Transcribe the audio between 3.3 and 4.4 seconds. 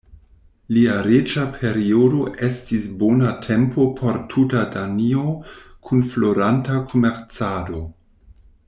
tempo por